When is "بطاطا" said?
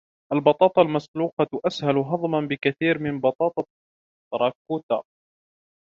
3.19-3.63